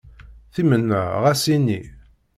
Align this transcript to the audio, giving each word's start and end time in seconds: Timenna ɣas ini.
Timenna 0.53 1.01
ɣas 1.23 1.43
ini. 1.55 1.81